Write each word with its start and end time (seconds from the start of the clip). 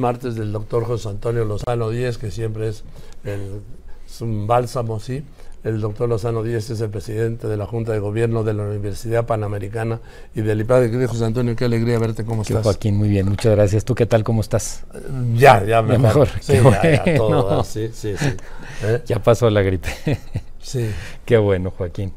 martes 0.00 0.34
del 0.34 0.50
doctor 0.50 0.84
José 0.84 1.08
Antonio 1.08 1.44
Lozano 1.44 1.90
Díez, 1.90 2.18
que 2.18 2.30
siempre 2.30 2.68
es, 2.68 2.82
el, 3.24 3.60
es 4.06 4.20
un 4.20 4.46
bálsamo, 4.46 4.98
sí. 4.98 5.22
El 5.62 5.78
doctor 5.82 6.08
Lozano 6.08 6.42
Díez 6.42 6.70
es 6.70 6.80
el 6.80 6.88
presidente 6.88 7.46
de 7.46 7.56
la 7.58 7.66
Junta 7.66 7.92
de 7.92 7.98
Gobierno 7.98 8.44
de 8.44 8.54
la 8.54 8.62
Universidad 8.62 9.26
Panamericana 9.26 10.00
y 10.34 10.40
del 10.40 10.62
IPAD. 10.62 11.06
José 11.06 11.26
Antonio, 11.26 11.54
qué 11.54 11.66
alegría 11.66 11.98
verte, 11.98 12.24
¿cómo 12.24 12.42
estás? 12.42 12.62
Joaquín, 12.62 12.96
muy 12.96 13.10
bien, 13.10 13.28
muchas 13.28 13.54
gracias. 13.54 13.84
¿Tú 13.84 13.94
qué 13.94 14.06
tal, 14.06 14.24
cómo 14.24 14.40
estás? 14.40 14.84
Ya, 15.34 15.62
ya 15.62 15.82
mejor. 15.82 16.00
mejor. 16.00 16.28
Sí, 16.40 16.54
ya, 16.54 17.04
ya, 17.04 17.16
todo, 17.16 17.62
sí, 17.62 17.90
sí, 17.92 18.14
sí. 18.16 18.28
¿Eh? 18.84 19.02
Ya 19.04 19.22
pasó 19.22 19.50
la 19.50 19.60
gripe. 19.60 19.90
sí. 20.60 20.90
Qué 21.26 21.36
bueno, 21.36 21.70
Joaquín. 21.76 22.14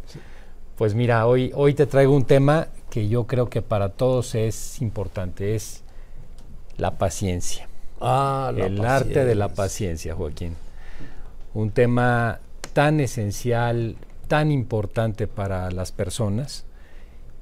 Pues 0.78 0.96
mira, 0.96 1.28
hoy, 1.28 1.52
hoy 1.54 1.74
te 1.74 1.86
traigo 1.86 2.16
un 2.16 2.24
tema 2.24 2.70
que 2.90 3.10
yo 3.10 3.28
creo 3.28 3.50
que 3.50 3.62
para 3.62 3.90
todos 3.90 4.36
es 4.36 4.82
importante, 4.82 5.54
es 5.54 5.84
la 6.78 6.98
paciencia. 6.98 7.68
Ah, 8.04 8.52
la 8.56 8.66
el 8.66 8.76
paciencia. 8.78 8.96
arte 8.96 9.26
de 9.26 9.36
la 9.36 9.50
paciencia, 9.50 10.16
Joaquín. 10.16 10.56
Un 11.54 11.72
tema 11.72 12.40
tan 12.74 13.00
esencial, 13.00 13.96
tan 14.28 14.52
importante 14.52 15.28
para 15.28 15.70
las 15.72 15.92
personas 15.92 16.66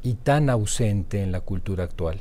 y 0.04 0.13
tan 0.16 0.49
ausente 0.49 1.21
en 1.23 1.32
la 1.32 1.41
cultura 1.41 1.84
actual. 1.85 2.20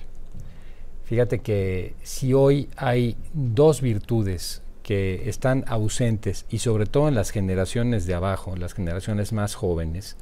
Fíjate 1.05 1.41
que 1.41 1.95
si 2.03 2.35
hoy 2.35 2.69
hay 2.77 3.17
dos 3.35 3.81
virtudes 3.81 4.63
que 4.85 5.29
están 5.29 5.65
ausentes 5.67 6.47
y 6.51 6.59
sobre 6.59 6.87
todo 6.87 7.09
en 7.09 7.15
las 7.17 7.31
generaciones 7.31 8.07
de 8.07 8.15
abajo, 8.15 8.57
las 8.57 8.75
generaciones 8.75 9.33
más 9.33 9.55
jóvenes, 9.55 10.17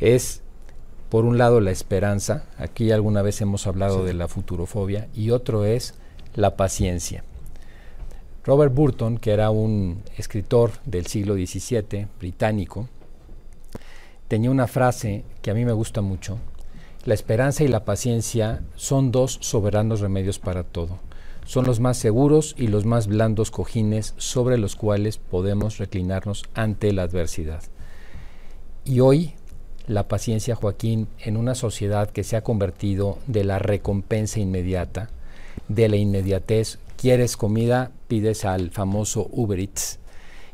es 0.00 0.42
por 1.10 1.24
un 1.24 1.38
lado 1.38 1.60
la 1.60 1.70
esperanza, 1.70 2.44
aquí 2.58 2.90
alguna 2.90 3.22
vez 3.22 3.40
hemos 3.40 3.66
hablado 3.68 4.00
Sí. 4.00 4.06
de 4.06 4.14
la 4.14 4.26
futurofobia, 4.26 5.08
y 5.14 5.30
otro 5.30 5.64
es 5.64 5.94
la 6.34 6.56
paciencia. 6.56 7.24
Robert 8.44 8.74
Burton, 8.74 9.18
que 9.18 9.30
era 9.30 9.50
un 9.50 10.02
escritor 10.18 10.72
del 10.84 11.06
siglo 11.06 11.34
XVII, 11.34 12.08
británico, 12.18 12.88
tenía 14.28 14.50
una 14.50 14.66
frase 14.66 15.24
que 15.40 15.50
a 15.50 15.54
mí 15.54 15.64
me 15.64 15.72
gusta 15.72 16.02
mucho. 16.02 16.38
La 17.04 17.14
esperanza 17.14 17.64
y 17.64 17.68
la 17.68 17.84
paciencia 17.84 18.62
son 18.76 19.12
dos 19.12 19.38
soberanos 19.40 20.00
remedios 20.00 20.38
para 20.38 20.62
todo. 20.62 20.98
Son 21.46 21.66
los 21.66 21.80
más 21.80 21.98
seguros 21.98 22.54
y 22.58 22.68
los 22.68 22.86
más 22.86 23.06
blandos 23.06 23.50
cojines 23.50 24.14
sobre 24.16 24.56
los 24.56 24.76
cuales 24.76 25.18
podemos 25.18 25.78
reclinarnos 25.78 26.44
ante 26.54 26.92
la 26.92 27.02
adversidad. 27.02 27.62
Y 28.84 29.00
hoy, 29.00 29.34
la 29.86 30.08
paciencia, 30.08 30.54
Joaquín, 30.54 31.08
en 31.18 31.36
una 31.36 31.54
sociedad 31.54 32.10
que 32.10 32.24
se 32.24 32.36
ha 32.36 32.42
convertido 32.42 33.18
de 33.26 33.44
la 33.44 33.58
recompensa 33.58 34.40
inmediata, 34.40 35.10
de 35.68 35.88
la 35.88 35.96
inmediatez, 35.96 36.78
quieres 36.96 37.36
comida, 37.36 37.90
pides 38.08 38.44
al 38.44 38.70
famoso 38.70 39.28
Uber 39.30 39.58
Eats, 39.58 39.98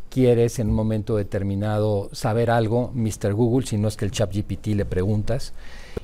quieres 0.08 0.58
en 0.58 0.68
un 0.68 0.74
momento 0.74 1.16
determinado 1.16 2.08
saber 2.12 2.50
algo, 2.50 2.90
Mr. 2.94 3.32
Google, 3.32 3.66
si 3.66 3.78
no 3.78 3.88
es 3.88 3.96
que 3.96 4.04
el 4.04 4.10
chat 4.10 4.32
GPT 4.34 4.68
le 4.68 4.84
preguntas, 4.84 5.52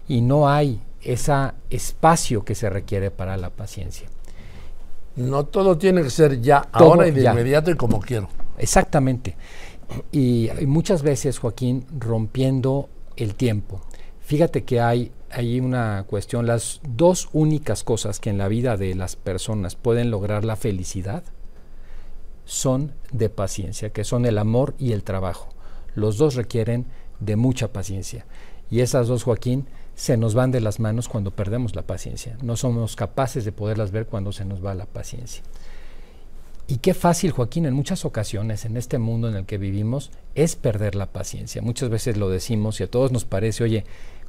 y 0.08 0.20
no 0.20 0.48
hay 0.48 0.80
ese 1.02 1.32
espacio 1.70 2.44
que 2.44 2.54
se 2.54 2.70
requiere 2.70 3.10
para 3.10 3.36
la 3.36 3.50
paciencia. 3.50 4.08
No 5.16 5.46
todo 5.46 5.78
tiene 5.78 6.02
que 6.02 6.10
ser 6.10 6.40
ya, 6.40 6.62
Todo 6.62 6.92
ahora 6.92 7.08
y 7.08 7.10
de 7.12 7.22
ya. 7.22 7.32
inmediato 7.32 7.70
y 7.70 7.74
como 7.76 8.00
quiero. 8.00 8.28
Exactamente. 8.58 9.36
Y, 10.12 10.50
y 10.60 10.66
muchas 10.66 11.02
veces, 11.02 11.38
Joaquín, 11.38 11.86
rompiendo 11.98 12.88
el 13.16 13.34
tiempo. 13.34 13.80
Fíjate 14.20 14.64
que 14.64 14.80
hay, 14.80 15.12
hay 15.30 15.60
una 15.60 16.04
cuestión, 16.06 16.46
las 16.46 16.80
dos 16.88 17.28
únicas 17.32 17.84
cosas 17.84 18.20
que 18.20 18.30
en 18.30 18.38
la 18.38 18.48
vida 18.48 18.76
de 18.76 18.94
las 18.94 19.16
personas 19.16 19.74
pueden 19.74 20.10
lograr 20.10 20.44
la 20.44 20.56
felicidad 20.56 21.24
son 22.44 22.92
de 23.12 23.28
paciencia, 23.28 23.90
que 23.90 24.04
son 24.04 24.24
el 24.24 24.38
amor 24.38 24.74
y 24.78 24.92
el 24.92 25.02
trabajo. 25.02 25.48
Los 25.94 26.16
dos 26.16 26.34
requieren 26.34 26.86
de 27.20 27.36
mucha 27.36 27.72
paciencia. 27.72 28.24
Y 28.70 28.80
esas 28.80 29.08
dos, 29.08 29.24
Joaquín, 29.24 29.66
se 29.94 30.16
nos 30.16 30.34
van 30.34 30.50
de 30.50 30.60
las 30.60 30.78
manos 30.78 31.08
cuando 31.08 31.30
perdemos 31.30 31.74
la 31.74 31.82
paciencia. 31.82 32.36
No 32.42 32.56
somos 32.56 32.96
capaces 32.96 33.44
de 33.44 33.52
poderlas 33.52 33.90
ver 33.90 34.06
cuando 34.06 34.32
se 34.32 34.44
nos 34.44 34.64
va 34.64 34.74
la 34.74 34.86
paciencia. 34.86 35.42
Y 36.68 36.78
qué 36.78 36.94
fácil, 36.94 37.30
Joaquín, 37.30 37.64
en 37.64 37.74
muchas 37.74 38.04
ocasiones 38.04 38.64
en 38.64 38.76
este 38.76 38.98
mundo 38.98 39.28
en 39.28 39.36
el 39.36 39.46
que 39.46 39.56
vivimos 39.56 40.10
es 40.34 40.56
perder 40.56 40.96
la 40.96 41.06
paciencia. 41.06 41.62
Muchas 41.62 41.88
veces 41.90 42.16
lo 42.16 42.28
decimos 42.28 42.80
y 42.80 42.84
a 42.84 42.90
todos 42.90 43.12
nos 43.12 43.24
parece, 43.24 43.62
oye, 43.62 43.84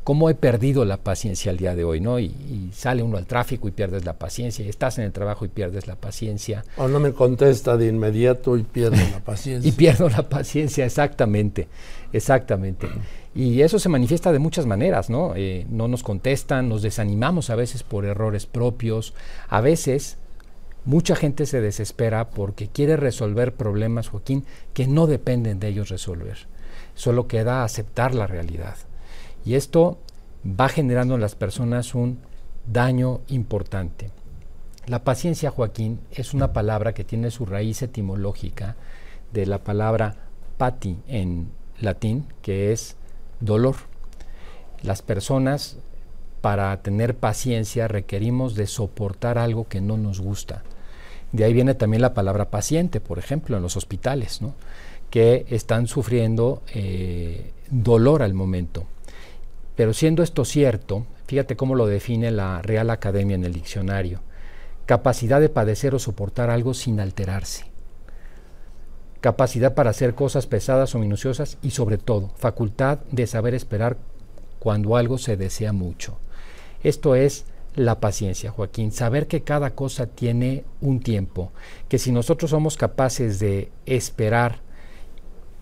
¿cómo 0.07 0.29
he 0.29 0.35
perdido 0.35 0.85
la 0.85 0.95
paciencia 0.95 1.51
al 1.51 1.57
día 1.57 1.75
de 1.75 1.83
hoy? 1.83 1.99
¿no? 1.99 2.17
Y, 2.17 2.27
y 2.27 2.69
sale 2.71 3.03
uno 3.03 3.17
al 3.17 3.25
tráfico 3.25 3.67
y 3.67 3.71
pierdes 3.71 4.05
la 4.05 4.13
paciencia, 4.13 4.65
y 4.65 4.69
estás 4.69 4.97
en 4.99 5.03
el 5.03 5.11
trabajo 5.11 5.43
y 5.43 5.49
pierdes 5.49 5.85
la 5.85 5.97
paciencia. 5.97 6.63
O 6.77 6.87
no 6.87 7.01
me 7.01 7.11
contesta 7.11 7.75
de 7.75 7.87
inmediato 7.87 8.55
y 8.55 8.63
pierdo 8.63 8.95
la 8.95 9.19
paciencia. 9.19 9.67
Y 9.67 9.73
pierdo 9.73 10.07
la 10.07 10.29
paciencia, 10.29 10.85
exactamente, 10.85 11.67
exactamente. 12.13 12.87
Y 13.35 13.59
eso 13.59 13.79
se 13.79 13.89
manifiesta 13.89 14.31
de 14.31 14.39
muchas 14.39 14.65
maneras, 14.65 15.09
¿no? 15.09 15.33
Eh, 15.35 15.67
no 15.69 15.89
nos 15.89 16.03
contestan, 16.03 16.69
nos 16.69 16.83
desanimamos 16.83 17.49
a 17.49 17.55
veces 17.55 17.83
por 17.83 18.05
errores 18.05 18.45
propios, 18.45 19.13
a 19.49 19.59
veces 19.59 20.15
mucha 20.85 21.17
gente 21.17 21.45
se 21.45 21.59
desespera 21.59 22.29
porque 22.29 22.69
quiere 22.69 22.95
resolver 22.95 23.55
problemas, 23.55 24.07
Joaquín, 24.07 24.45
que 24.73 24.87
no 24.87 25.05
dependen 25.05 25.59
de 25.59 25.67
ellos 25.67 25.89
resolver. 25.89 26.47
Solo 26.95 27.27
queda 27.27 27.65
aceptar 27.65 28.15
la 28.15 28.25
realidad. 28.25 28.77
Y 29.47 29.55
esto 29.55 29.97
va 30.45 30.67
generando 30.67 31.15
en 31.15 31.21
las 31.21 31.35
personas 31.35 31.95
un 31.95 32.19
daño 32.69 33.21
importante. 33.29 34.11
La 34.87 35.05
paciencia, 35.05 35.51
Joaquín, 35.51 36.01
es 36.11 36.33
una 36.33 36.51
palabra 36.51 36.93
que 36.93 37.05
tiene 37.05 37.31
su 37.31 37.45
raíz 37.45 37.81
etimológica 37.81 38.75
de 39.31 39.45
la 39.45 39.59
palabra 39.59 40.17
pati 40.57 40.97
en 41.07 41.47
latín, 41.79 42.25
que 42.41 42.73
es 42.73 42.97
dolor. 43.39 43.77
Las 44.81 45.01
personas, 45.01 45.77
para 46.41 46.75
tener 46.81 47.15
paciencia, 47.15 47.87
requerimos 47.87 48.53
de 48.53 48.67
soportar 48.67 49.37
algo 49.37 49.69
que 49.69 49.79
no 49.79 49.95
nos 49.95 50.19
gusta. 50.19 50.63
De 51.31 51.45
ahí 51.45 51.53
viene 51.53 51.73
también 51.73 52.01
la 52.01 52.13
palabra 52.13 52.49
paciente, 52.49 52.99
por 52.99 53.17
ejemplo, 53.17 53.55
en 53.55 53.63
los 53.63 53.77
hospitales, 53.77 54.41
¿no? 54.41 54.55
que 55.09 55.45
están 55.49 55.87
sufriendo 55.87 56.63
eh, 56.73 57.53
dolor 57.69 58.23
al 58.23 58.33
momento. 58.33 58.87
Pero 59.77 59.93
siendo 59.93 60.23
esto 60.23 60.43
cierto, 60.43 61.05
fíjate 61.27 61.55
cómo 61.55 61.75
lo 61.75 61.85
define 61.85 62.31
la 62.31 62.63
Real 62.63 62.89
Academia 62.89 63.35
en 63.35 63.45
el 63.45 63.53
diccionario. 63.53 64.21
Capacidad 64.87 65.39
de 65.39 65.49
padecer 65.49 65.93
o 65.93 65.99
soportar 65.99 66.49
algo 66.49 66.73
sin 66.73 66.99
alterarse. 66.99 67.65
Capacidad 69.21 69.75
para 69.75 69.91
hacer 69.91 70.15
cosas 70.15 70.47
pesadas 70.47 70.95
o 70.95 70.99
minuciosas 70.99 71.59
y 71.61 71.71
sobre 71.71 71.99
todo, 71.99 72.31
facultad 72.37 72.99
de 73.11 73.27
saber 73.27 73.53
esperar 73.53 73.97
cuando 74.57 74.95
algo 74.95 75.19
se 75.19 75.37
desea 75.37 75.73
mucho. 75.73 76.17
Esto 76.81 77.13
es 77.13 77.45
la 77.75 77.99
paciencia, 77.99 78.49
Joaquín, 78.49 78.91
saber 78.91 79.27
que 79.27 79.43
cada 79.43 79.75
cosa 79.75 80.07
tiene 80.07 80.63
un 80.81 81.01
tiempo, 81.01 81.51
que 81.87 81.99
si 81.99 82.11
nosotros 82.11 82.49
somos 82.49 82.77
capaces 82.77 83.37
de 83.37 83.69
esperar 83.85 84.61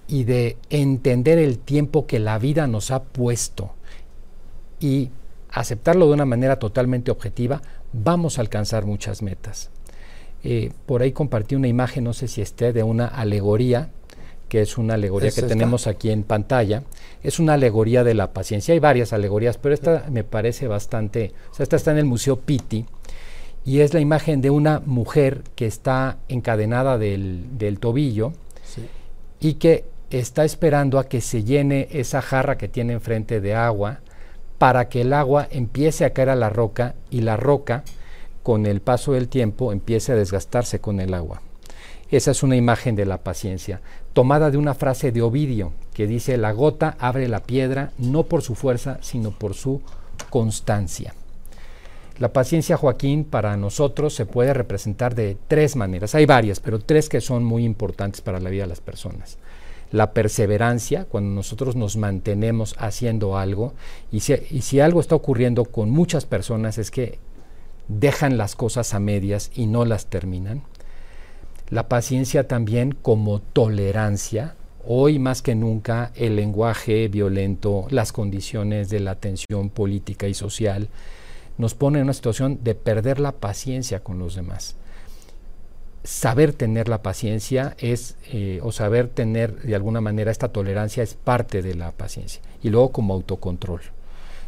y 0.08 0.24
de 0.24 0.58
entender 0.70 1.38
el 1.38 1.60
tiempo 1.60 2.08
que 2.08 2.20
la 2.20 2.40
vida 2.40 2.68
nos 2.68 2.92
ha 2.92 3.04
puesto 3.04 3.72
y 4.80 5.10
aceptarlo 5.50 6.08
de 6.08 6.14
una 6.14 6.26
manera 6.26 6.58
totalmente 6.60 7.12
objetiva, 7.12 7.62
vamos 7.94 8.38
a 8.38 8.42
alcanzar 8.42 8.86
muchas 8.86 9.22
metas. 9.22 9.70
Eh, 10.44 10.72
por 10.86 11.02
ahí 11.02 11.12
compartí 11.12 11.56
una 11.56 11.68
imagen, 11.68 12.04
no 12.04 12.14
sé 12.14 12.28
si 12.28 12.42
esté, 12.42 12.74
de 12.74 12.84
una 12.84 13.08
alegoría, 13.08 13.90
que 14.50 14.62
es 14.62 14.78
una 14.78 14.94
alegoría 14.94 15.30
¿Es 15.30 15.36
que 15.36 15.42
esta? 15.42 15.50
tenemos 15.54 15.88
aquí 15.88 16.12
en 16.12 16.24
pantalla. 16.24 16.84
Es 17.24 17.40
una 17.40 17.54
alegoría 17.54 18.04
de 18.04 18.14
la 18.14 18.32
paciencia. 18.32 18.74
Hay 18.74 18.80
varias 18.80 19.12
alegorías, 19.12 19.58
pero 19.58 19.74
esta 19.74 20.06
me 20.12 20.24
parece 20.24 20.68
bastante, 20.68 21.32
o 21.52 21.56
sea, 21.56 21.64
esta 21.64 21.78
está 21.78 21.92
en 21.92 21.98
el 21.98 22.06
Museo 22.06 22.38
Pitti 22.40 22.86
y 23.66 23.80
es 23.80 23.94
la 23.96 24.00
imagen 24.00 24.42
de 24.42 24.52
una 24.52 24.82
mujer 24.86 25.42
que 25.56 25.66
está 25.66 26.18
encadenada 26.28 26.98
del, 27.00 27.58
del 27.58 27.80
tobillo 27.80 28.34
Sí. 28.64 28.88
y 29.40 29.54
que 29.56 29.86
está 30.12 30.46
esperando 30.46 31.00
a 31.00 31.08
que 31.08 31.22
se 31.22 31.44
llene 31.44 31.88
esa 31.92 32.22
jarra 32.22 32.58
que 32.58 32.68
tiene 32.68 32.94
enfrente 32.94 33.42
de 33.42 33.56
agua 33.56 34.02
para 34.58 34.90
que 34.90 35.02
el 35.02 35.14
agua 35.14 35.48
empiece 35.52 36.06
a 36.06 36.12
caer 36.12 36.30
a 36.30 36.36
la 36.36 36.50
roca 36.50 36.96
y 37.10 37.22
la 37.22 37.38
roca 37.38 37.84
con 38.44 38.66
el 38.66 38.82
paso 38.82 39.14
del 39.14 39.28
tiempo 39.28 39.72
empiece 39.72 40.12
a 40.12 40.16
desgastarse 40.16 40.80
con 40.80 41.00
el 41.00 41.14
agua. 41.14 41.42
Esa 42.12 42.32
es 42.32 42.44
una 42.44 42.56
imagen 42.56 42.96
de 42.96 43.06
la 43.06 43.18
paciencia, 43.18 43.82
tomada 44.14 44.52
de 44.52 44.58
una 44.58 44.76
frase 44.76 45.12
de 45.12 45.22
Ovidio 45.22 45.74
que 45.94 46.08
dice, 46.08 46.38
la 46.38 46.52
gota 46.52 46.96
abre 47.00 47.28
la 47.28 47.42
piedra 47.42 47.92
no 47.98 48.24
por 48.24 48.42
su 48.44 48.54
fuerza, 48.54 49.00
sino 49.02 49.32
por 49.32 49.56
su 49.56 49.82
constancia. 50.30 51.16
La 52.20 52.32
paciencia, 52.32 52.78
Joaquín, 52.78 53.26
para 53.26 53.58
nosotros 53.58 54.14
se 54.14 54.26
puede 54.26 54.54
representar 54.54 55.16
de 55.16 55.36
tres 55.48 55.76
maneras. 55.76 56.16
Hay 56.16 56.26
varias, 56.26 56.60
pero 56.62 56.80
tres 56.80 57.10
que 57.10 57.20
son 57.20 57.44
muy 57.44 57.66
importantes 57.66 58.22
para 58.22 58.40
la 58.40 58.50
vida 58.50 58.64
de 58.64 58.70
las 58.70 58.80
personas. 58.80 59.38
La 59.92 60.14
perseverancia, 60.14 61.06
cuando 61.06 61.34
nosotros 61.34 61.76
nos 61.76 61.98
mantenemos 61.98 62.76
haciendo 62.78 63.38
algo, 63.38 63.74
y 64.12 64.22
si, 64.22 64.34
y 64.50 64.62
si 64.62 64.80
algo 64.80 65.00
está 65.00 65.16
ocurriendo 65.16 65.66
con 65.66 65.90
muchas 65.90 66.26
personas 66.26 66.78
es 66.78 66.92
que 66.92 67.20
dejan 67.88 68.38
las 68.38 68.56
cosas 68.56 68.94
a 68.94 69.00
medias 69.00 69.52
y 69.56 69.68
no 69.68 69.86
las 69.86 70.08
terminan. 70.08 70.64
La 71.70 71.88
paciencia 71.88 72.48
también 72.48 72.92
como 72.94 73.40
tolerancia. 73.40 74.56
Hoy 74.88 75.18
más 75.18 75.42
que 75.42 75.56
nunca 75.56 76.12
el 76.16 76.36
lenguaje 76.36 77.08
violento, 77.08 77.88
las 77.90 78.12
condiciones 78.12 78.90
de 78.90 79.00
la 79.00 79.16
tensión 79.16 79.70
política 79.70 80.28
y 80.28 80.34
social 80.34 80.90
nos 81.58 81.74
ponen 81.74 82.02
en 82.02 82.04
una 82.06 82.14
situación 82.14 82.60
de 82.64 82.76
perder 82.76 83.20
la 83.20 83.32
paciencia 83.32 84.04
con 84.04 84.20
los 84.20 84.36
demás 84.36 84.76
saber 86.06 86.54
tener 86.54 86.88
la 86.88 87.02
paciencia 87.02 87.76
es, 87.80 88.16
eh, 88.32 88.60
o 88.62 88.72
saber 88.72 89.10
tener 89.10 89.62
de 89.62 89.76
alguna 89.76 90.02
manera 90.02 90.32
esta 90.32 90.50
tolerancia 90.50 91.04
es 91.04 91.16
parte 91.16 91.62
de 91.62 91.76
la 91.76 91.92
paciencia. 91.92 92.42
Y 92.62 92.70
luego 92.70 92.92
como 92.92 93.14
autocontrol. 93.16 93.82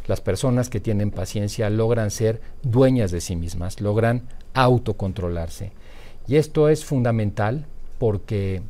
Las 0.06 0.20
personas 0.20 0.70
que 0.70 0.80
tienen 0.80 1.10
paciencia 1.10 1.68
logran 1.68 2.10
ser 2.10 2.40
dueñas 2.62 3.10
de 3.10 3.20
sí 3.20 3.36
mismas, 3.36 3.80
logran 3.80 4.22
autocontrolarse. 4.54 5.72
Y 6.26 6.36
esto 6.36 6.68
es 6.68 6.84
fundamental 6.84 7.66
porque 7.98 8.62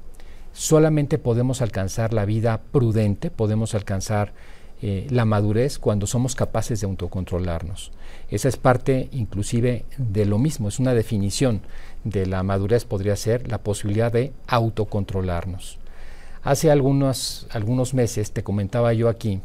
solamente 0.53 1.19
podemos 1.19 1.63
alcanzar 1.63 2.13
la 2.13 2.25
vida 2.25 2.63
prudente, 2.73 3.31
podemos 3.31 3.75
alcanzar 3.75 4.33
eh, 4.81 5.09
la 5.11 5.25
madurez 5.25 5.81
cuando 5.81 6.07
somos 6.07 6.37
capaces 6.37 6.81
de 6.81 6.87
autocontrolarnos. 6.87 7.91
Esa 8.31 8.49
es 8.49 8.57
parte 8.57 9.09
inclusive 9.11 9.85
de 9.97 10.25
lo 10.25 10.39
mismo, 10.39 10.69
es 10.69 10.79
una 10.79 10.95
definición 10.95 11.63
de 12.05 12.27
la 12.27 12.45
madurez 12.45 12.85
podría 12.85 13.17
ser 13.17 13.49
la 13.49 13.59
posibilidad 13.59 14.13
de 14.13 14.33
autocontrolarnos. 14.47 15.79
Hace 16.45 16.71
algunos, 16.71 17.49
algunos 17.51 17.93
meses 17.93 18.31
te 18.31 18.45
comentaba 18.45 18.93
yo 18.93 19.09
aquí 19.09 19.41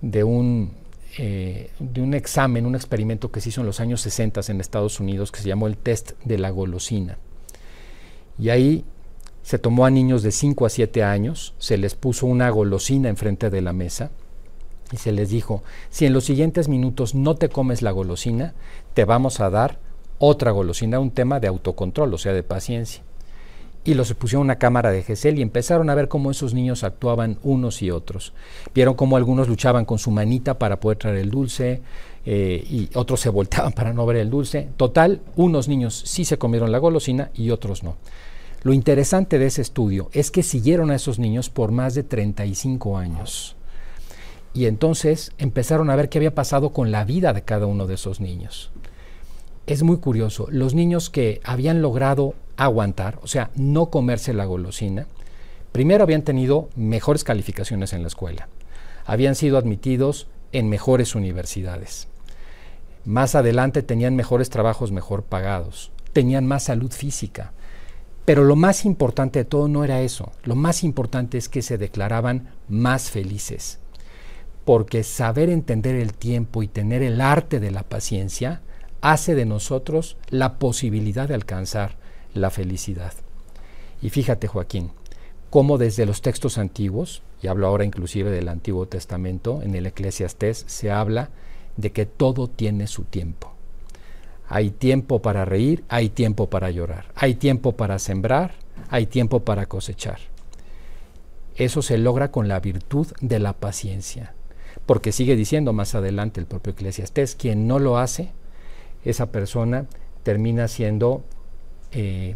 de 0.00 0.24
un, 0.24 0.72
eh, 1.16 1.70
de 1.78 2.00
un 2.00 2.14
examen, 2.14 2.66
un 2.66 2.74
experimento 2.74 3.30
que 3.30 3.40
se 3.40 3.50
hizo 3.50 3.60
en 3.60 3.68
los 3.68 3.78
años 3.78 4.00
60 4.00 4.40
en 4.48 4.60
Estados 4.60 4.98
Unidos 4.98 5.30
que 5.30 5.40
se 5.40 5.48
llamó 5.48 5.68
el 5.68 5.76
test 5.76 6.12
de 6.24 6.38
la 6.38 6.50
golosina. 6.50 7.18
Y 8.36 8.48
ahí 8.48 8.84
se 9.44 9.60
tomó 9.60 9.86
a 9.86 9.90
niños 9.90 10.24
de 10.24 10.32
5 10.32 10.66
a 10.66 10.70
7 10.70 11.04
años, 11.04 11.54
se 11.58 11.78
les 11.78 11.94
puso 11.94 12.26
una 12.26 12.50
golosina 12.50 13.08
enfrente 13.08 13.48
de 13.48 13.60
la 13.60 13.72
mesa 13.72 14.10
y 14.92 14.96
se 14.96 15.12
les 15.12 15.30
dijo, 15.30 15.62
si 15.88 16.06
en 16.06 16.12
los 16.12 16.24
siguientes 16.24 16.68
minutos 16.68 17.14
no 17.14 17.36
te 17.36 17.48
comes 17.48 17.82
la 17.82 17.90
golosina, 17.90 18.54
te 18.94 19.04
vamos 19.04 19.40
a 19.40 19.50
dar 19.50 19.78
otra 20.18 20.50
golosina, 20.50 20.98
un 20.98 21.10
tema 21.10 21.40
de 21.40 21.48
autocontrol, 21.48 22.12
o 22.12 22.18
sea, 22.18 22.32
de 22.32 22.42
paciencia. 22.42 23.02
Y 23.82 23.94
los 23.94 24.12
pusieron 24.12 24.44
una 24.44 24.58
cámara 24.58 24.90
de 24.90 25.02
GESEL 25.02 25.38
y 25.38 25.42
empezaron 25.42 25.88
a 25.88 25.94
ver 25.94 26.08
cómo 26.08 26.30
esos 26.30 26.52
niños 26.52 26.84
actuaban 26.84 27.38
unos 27.42 27.80
y 27.80 27.90
otros. 27.90 28.34
Vieron 28.74 28.94
cómo 28.94 29.16
algunos 29.16 29.48
luchaban 29.48 29.86
con 29.86 29.98
su 29.98 30.10
manita 30.10 30.58
para 30.58 30.78
poder 30.78 30.98
traer 30.98 31.16
el 31.16 31.30
dulce 31.30 31.80
eh, 32.26 32.62
y 32.68 32.90
otros 32.94 33.20
se 33.20 33.30
volteaban 33.30 33.72
para 33.72 33.94
no 33.94 34.04
ver 34.04 34.18
el 34.18 34.28
dulce. 34.28 34.68
Total, 34.76 35.22
unos 35.36 35.66
niños 35.66 36.02
sí 36.04 36.26
se 36.26 36.36
comieron 36.36 36.72
la 36.72 36.78
golosina 36.78 37.30
y 37.34 37.50
otros 37.50 37.82
no. 37.82 37.96
Lo 38.62 38.74
interesante 38.74 39.38
de 39.38 39.46
ese 39.46 39.62
estudio 39.62 40.10
es 40.12 40.30
que 40.30 40.42
siguieron 40.42 40.90
a 40.90 40.96
esos 40.96 41.18
niños 41.18 41.48
por 41.48 41.72
más 41.72 41.94
de 41.94 42.02
35 42.02 42.98
años. 42.98 43.56
Y 44.52 44.66
entonces 44.66 45.32
empezaron 45.38 45.90
a 45.90 45.96
ver 45.96 46.08
qué 46.08 46.18
había 46.18 46.34
pasado 46.34 46.70
con 46.70 46.90
la 46.90 47.04
vida 47.04 47.32
de 47.32 47.42
cada 47.42 47.66
uno 47.66 47.86
de 47.86 47.94
esos 47.94 48.20
niños 48.20 48.70
es 49.72 49.82
muy 49.82 49.98
curioso. 49.98 50.46
Los 50.50 50.74
niños 50.74 51.10
que 51.10 51.40
habían 51.44 51.80
logrado 51.82 52.34
aguantar, 52.56 53.18
o 53.22 53.26
sea, 53.26 53.50
no 53.54 53.86
comerse 53.86 54.34
la 54.34 54.44
golosina, 54.44 55.06
primero 55.72 56.02
habían 56.02 56.22
tenido 56.22 56.68
mejores 56.74 57.24
calificaciones 57.24 57.92
en 57.92 58.02
la 58.02 58.08
escuela, 58.08 58.48
habían 59.06 59.34
sido 59.34 59.58
admitidos 59.58 60.26
en 60.52 60.68
mejores 60.68 61.14
universidades. 61.14 62.08
Más 63.04 63.34
adelante 63.34 63.82
tenían 63.82 64.16
mejores 64.16 64.50
trabajos 64.50 64.92
mejor 64.92 65.22
pagados, 65.22 65.90
tenían 66.12 66.46
más 66.46 66.64
salud 66.64 66.90
física. 66.90 67.52
Pero 68.26 68.44
lo 68.44 68.54
más 68.54 68.84
importante 68.84 69.40
de 69.40 69.44
todo 69.44 69.66
no 69.68 69.82
era 69.82 70.02
eso, 70.02 70.32
lo 70.44 70.54
más 70.54 70.84
importante 70.84 71.38
es 71.38 71.48
que 71.48 71.62
se 71.62 71.78
declaraban 71.78 72.50
más 72.68 73.10
felices, 73.10 73.79
porque 74.64 75.02
saber 75.02 75.48
entender 75.48 75.96
el 75.96 76.14
tiempo 76.14 76.62
y 76.62 76.68
tener 76.68 77.02
el 77.02 77.20
arte 77.20 77.60
de 77.60 77.70
la 77.70 77.82
paciencia 77.82 78.60
hace 79.00 79.34
de 79.34 79.46
nosotros 79.46 80.16
la 80.28 80.58
posibilidad 80.58 81.28
de 81.28 81.34
alcanzar 81.34 81.96
la 82.34 82.50
felicidad. 82.50 83.12
Y 84.02 84.10
fíjate, 84.10 84.46
Joaquín, 84.46 84.92
cómo 85.50 85.78
desde 85.78 86.06
los 86.06 86.22
textos 86.22 86.58
antiguos, 86.58 87.22
y 87.42 87.48
hablo 87.48 87.66
ahora 87.66 87.84
inclusive 87.84 88.30
del 88.30 88.48
Antiguo 88.48 88.86
Testamento, 88.86 89.60
en 89.62 89.74
el 89.74 89.86
Eclesiastés 89.86 90.64
se 90.66 90.90
habla 90.90 91.30
de 91.76 91.92
que 91.92 92.06
todo 92.06 92.48
tiene 92.48 92.86
su 92.86 93.04
tiempo. 93.04 93.52
Hay 94.48 94.70
tiempo 94.70 95.22
para 95.22 95.44
reír, 95.44 95.84
hay 95.88 96.08
tiempo 96.08 96.50
para 96.50 96.70
llorar, 96.70 97.06
hay 97.14 97.34
tiempo 97.34 97.72
para 97.72 97.98
sembrar, 97.98 98.54
hay 98.88 99.06
tiempo 99.06 99.44
para 99.44 99.66
cosechar. 99.66 100.18
Eso 101.56 101.82
se 101.82 101.98
logra 101.98 102.30
con 102.30 102.48
la 102.48 102.58
virtud 102.60 103.06
de 103.20 103.38
la 103.38 103.52
paciencia, 103.52 104.34
porque 104.90 105.12
sigue 105.12 105.36
diciendo 105.36 105.72
más 105.72 105.94
adelante 105.94 106.40
el 106.40 106.46
propio 106.46 106.72
Eclesiastés, 106.72 107.36
quien 107.36 107.68
no 107.68 107.78
lo 107.78 107.98
hace, 107.98 108.32
esa 109.04 109.30
persona 109.30 109.86
termina 110.24 110.66
siendo, 110.66 111.22
eh, 111.92 112.34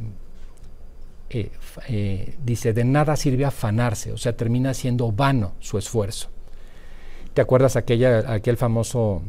eh, 1.31 1.51
eh, 1.89 2.37
dice, 2.45 2.73
de 2.73 2.85
nada 2.85 3.17
sirve 3.17 3.45
afanarse, 3.45 4.13
o 4.13 4.17
sea, 4.19 4.37
termina 4.37 4.73
siendo 4.73 5.11
vano 5.11 5.55
su 5.59 5.79
esfuerzo. 5.79 6.29
¿Te 7.33 7.43
acuerdas 7.43 7.75
aquella, 7.75 8.33
aquel 8.33 8.57
famoso 8.57 9.23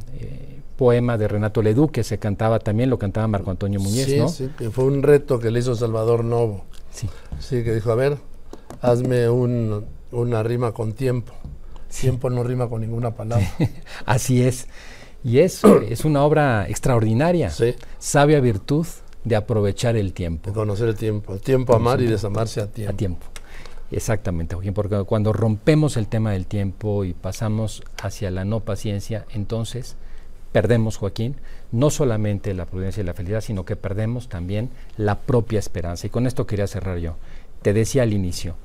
poema 0.77 1.17
de 1.17 1.27
Renato 1.27 1.63
Leduc 1.63 1.93
que 1.93 2.03
se 2.03 2.19
cantaba 2.19 2.59
también, 2.59 2.91
lo 2.91 2.99
cantaba 2.99 3.27
Marco 3.27 3.49
Antonio 3.49 3.79
Muñez, 3.79 4.05
sí, 4.05 4.19
¿no? 4.19 4.29
Sí, 4.29 4.51
que 4.55 4.69
fue 4.69 4.83
un 4.83 5.01
reto 5.01 5.39
que 5.39 5.49
le 5.49 5.61
hizo 5.61 5.73
Salvador 5.73 6.23
Novo. 6.23 6.65
Sí. 6.91 7.09
Sí, 7.39 7.63
que 7.63 7.73
dijo, 7.73 7.91
a 7.91 7.95
ver, 7.95 8.19
hazme 8.81 9.29
una 9.31 10.43
rima 10.43 10.73
con 10.73 10.93
tiempo. 10.93 11.33
Tiempo 12.01 12.29
no 12.29 12.43
rima 12.43 12.69
con 12.69 12.81
ninguna 12.81 13.11
palabra. 13.11 13.47
Así 14.05 14.41
es. 14.41 14.67
Y 15.23 15.39
eso 15.39 15.81
es 15.89 16.05
una 16.05 16.23
obra 16.23 16.67
extraordinaria. 16.67 17.49
Sí. 17.49 17.75
Sabia 17.99 18.39
virtud 18.39 18.85
de 19.23 19.35
aprovechar 19.35 19.95
el 19.95 20.13
tiempo. 20.13 20.49
De 20.49 20.55
conocer 20.55 20.89
el 20.89 20.95
tiempo. 20.95 21.33
El 21.33 21.41
tiempo 21.41 21.75
amar 21.75 22.01
y 22.01 22.07
desamarse 22.07 22.61
a 22.61 22.67
tiempo. 22.67 22.93
A 22.93 22.97
tiempo. 22.97 23.25
Exactamente, 23.91 24.55
porque 24.73 25.03
cuando 25.03 25.31
rompemos 25.31 25.95
el 25.95 26.07
tema 26.07 26.31
del 26.31 26.47
tiempo 26.47 27.05
y 27.05 27.13
pasamos 27.13 27.83
hacia 28.01 28.31
la 28.31 28.43
no 28.43 28.61
paciencia, 28.61 29.25
entonces 29.31 29.95
perdemos, 30.51 30.97
Joaquín, 30.97 31.35
no 31.71 31.89
solamente 31.89 32.53
la 32.53 32.65
prudencia 32.65 33.01
y 33.01 33.05
la 33.05 33.13
felicidad, 33.13 33.41
sino 33.41 33.63
que 33.63 33.75
perdemos 33.75 34.27
también 34.27 34.69
la 34.97 35.19
propia 35.19 35.59
esperanza. 35.59 36.07
Y 36.07 36.09
con 36.09 36.25
esto 36.25 36.47
quería 36.47 36.65
cerrar 36.65 36.97
yo. 36.97 37.17
Te 37.61 37.73
decía 37.73 38.03
al 38.03 38.13
inicio, 38.13 38.55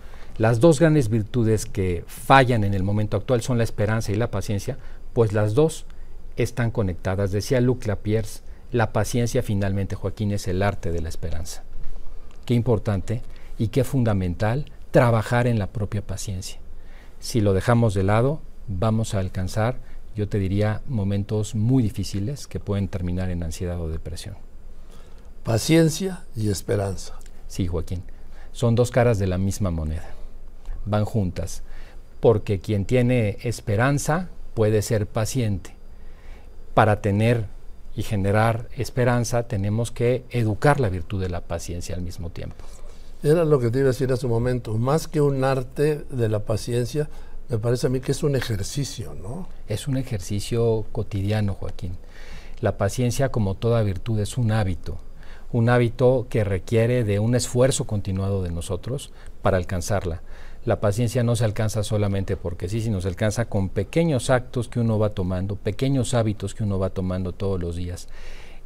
las 0.41 0.59
dos 0.59 0.81
grandes 0.81 1.11
virtudes 1.11 1.67
que 1.67 2.03
fallan 2.07 2.65
en 2.65 2.73
el 2.73 2.83
momento 2.83 3.19
actual 3.19 3.43
son 3.43 3.59
la 3.59 3.65
esperanza 3.65 4.11
y 4.11 4.15
la 4.15 4.31
paciencia, 4.31 4.79
pues 5.13 5.35
las 5.35 5.53
dos 5.53 5.85
están 6.37 6.71
conectadas. 6.71 7.31
Decía 7.31 7.61
Luc 7.61 7.85
Lapierre, 7.85 8.27
la 8.73 8.91
paciencia 8.91 9.43
finalmente, 9.43 9.97
Joaquín, 9.97 10.33
es 10.33 10.49
el 10.49 10.63
arte 10.63 10.93
de 10.93 11.03
la 11.03 11.11
esperanza. 11.11 11.63
Qué 12.47 12.55
importante 12.55 13.21
y 13.59 13.69
qué 13.69 13.85
fundamental 13.85 14.65
trabajar 14.93 15.47
en 15.47 15.59
la 15.59 15.67
propia 15.67 16.01
paciencia. 16.01 16.59
Si 17.19 17.43
lo 17.43 17.53
dejamos 17.53 17.93
de 17.93 18.05
lado, 18.05 18.41
vamos 18.67 19.13
a 19.13 19.19
alcanzar, 19.19 19.77
yo 20.17 20.27
te 20.27 20.39
diría, 20.39 20.81
momentos 20.87 21.55
muy 21.55 21.83
difíciles 21.83 22.47
que 22.47 22.61
pueden 22.61 22.89
terminar 22.89 23.29
en 23.29 23.43
ansiedad 23.43 23.79
o 23.79 23.91
depresión. 23.91 24.37
Paciencia 25.45 26.25
y 26.35 26.49
esperanza. 26.49 27.19
Sí, 27.47 27.67
Joaquín. 27.67 28.05
Son 28.53 28.75
dos 28.75 28.91
caras 28.91 29.19
de 29.19 29.27
la 29.27 29.37
misma 29.37 29.71
moneda. 29.71 30.15
Van 30.85 31.05
juntas. 31.05 31.63
Porque 32.21 32.61
quien 32.61 32.85
tiene 32.85 33.39
esperanza 33.43 34.29
puede 34.55 34.83
ser 34.83 35.07
paciente 35.07 35.75
para 36.75 37.01
tener 37.01 37.47
y 37.95 38.03
generar 38.03 38.69
esperanza 38.77 39.43
tenemos 39.45 39.91
que 39.91 40.25
educar 40.31 40.81
la 40.81 40.89
virtud 40.89 41.21
de 41.21 41.29
la 41.29 41.43
paciencia 41.43 41.95
al 41.95 42.03
mismo 42.03 42.31
tiempo. 42.31 42.65
Era 43.23 43.45
lo 43.45 43.59
que 43.59 43.71
te 43.71 43.81
iba 43.81 43.89
a 43.89 43.93
decir 43.93 44.11
hace 44.13 44.27
un 44.27 44.33
momento, 44.33 44.79
más 44.79 45.09
que 45.09 45.21
un 45.21 45.45
arte 45.45 46.05
de 46.09 46.29
la 46.29 46.41
paciencia, 46.41 47.11
me 47.49 47.59
parece 47.59 47.89
a 47.89 47.91
mí 47.91 48.01
que 48.01 48.13
es 48.13 48.23
un 48.23 48.37
ejercicio, 48.37 49.15
¿no? 49.15 49.49
Es 49.69 49.89
un 49.89 49.97
ejercicio 49.97 50.87
cotidiano, 50.93 51.55
Joaquín. 51.55 51.99
La 52.61 52.79
paciencia, 52.79 53.31
como 53.31 53.57
toda 53.57 53.83
virtud, 53.83 54.21
es 54.21 54.39
un 54.39 54.53
hábito, 54.53 54.99
un 55.53 55.69
hábito 55.69 56.27
que 56.31 56.45
requiere 56.45 57.05
de 57.05 57.19
un 57.19 57.35
esfuerzo 57.35 57.87
continuado 57.87 58.43
de 58.43 58.53
nosotros 58.53 59.11
para 59.43 59.57
alcanzarla 59.57 60.23
la 60.65 60.81
paciencia 60.81 61.23
no 61.23 61.37
se 61.37 61.45
alcanza 61.45 61.83
solamente 61.83 62.37
porque 62.37 62.69
sí, 62.69 62.83
sino 62.83 63.01
se 63.01 63.09
alcanza 63.09 63.47
con 63.47 63.71
pequeños 63.71 64.29
actos 64.29 64.69
que 64.69 64.81
uno 64.81 64.99
va 64.99 65.11
tomando, 65.11 65.57
pequeños 65.57 66.13
hábitos 66.13 66.55
que 66.55 66.65
uno 66.65 66.79
va 66.79 66.91
tomando 66.91 67.33
todos 67.33 67.59
los 67.61 67.77
días. 67.77 68.09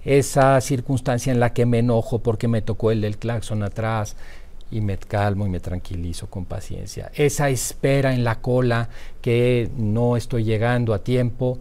Esa 0.04 0.60
circunstancia 0.60 1.32
en 1.32 1.40
la 1.40 1.52
que 1.52 1.66
me 1.66 1.78
enojo 1.78 2.18
porque 2.18 2.48
me 2.48 2.62
tocó 2.62 2.90
el 2.90 3.00
del 3.00 3.16
claxon 3.16 3.62
atrás 3.62 4.16
y 4.70 4.80
me 4.80 4.98
calmo 4.98 5.46
y 5.46 5.50
me 5.50 5.60
tranquilizo 5.60 6.28
con 6.28 6.46
paciencia. 6.46 7.12
Esa 7.14 7.48
espera 7.48 8.12
en 8.12 8.24
la 8.24 8.40
cola 8.40 8.88
que 9.22 9.70
no 9.76 10.16
estoy 10.16 10.44
llegando 10.44 10.94
a 10.94 10.98
tiempo, 10.98 11.58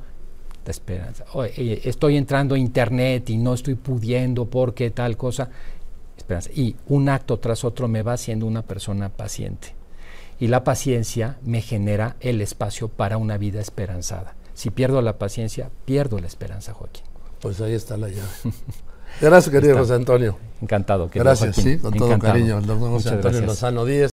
La 0.65 0.71
esperanza. 0.71 1.25
Eh, 1.57 1.81
estoy 1.83 2.15
entrando 2.15 2.55
a 2.55 2.57
internet 2.57 3.29
y 3.29 3.37
no 3.37 3.53
estoy 3.53 3.75
pudiendo 3.75 4.45
porque 4.45 4.91
tal 4.91 5.17
cosa. 5.17 5.49
Esperanza. 6.17 6.49
Y 6.55 6.75
un 6.87 7.09
acto 7.09 7.37
tras 7.37 7.63
otro 7.65 7.87
me 7.87 8.01
va 8.01 8.13
haciendo 8.13 8.45
una 8.45 8.61
persona 8.61 9.09
paciente. 9.09 9.75
Y 10.39 10.47
la 10.47 10.63
paciencia 10.63 11.37
me 11.43 11.61
genera 11.61 12.15
el 12.19 12.41
espacio 12.41 12.87
para 12.87 13.17
una 13.17 13.37
vida 13.37 13.61
esperanzada. 13.61 14.35
Si 14.53 14.69
pierdo 14.69 15.01
la 15.01 15.17
paciencia, 15.17 15.69
pierdo 15.85 16.19
la 16.19 16.27
esperanza, 16.27 16.73
Joaquín. 16.73 17.03
Pues 17.39 17.59
ahí 17.61 17.73
está 17.73 17.97
la 17.97 18.07
llave. 18.07 18.27
Gracias, 19.21 19.51
querido 19.51 19.77
José 19.77 19.93
Antonio. 19.93 20.37
Encantado. 20.61 21.09
Gracias, 21.13 21.55
sí, 21.55 21.77
con 21.77 21.93
todo 21.93 22.17
cariño. 22.19 22.57
El 22.57 22.65
doctor 22.65 22.89
José 22.89 23.09
Antonio 23.09 23.41
Lozano 23.41 23.85
Díez. 23.85 24.01